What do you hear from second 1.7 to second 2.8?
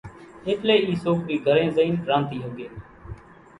زئين رانڌي ۿڳي